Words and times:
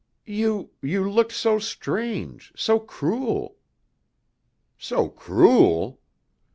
"You 0.25 0.71
you 0.81 1.07
looked 1.07 1.31
so 1.33 1.59
strange, 1.59 2.53
so 2.55 2.79
cruel." 2.79 3.57
"So 4.79 5.09
cruel!" 5.09 5.99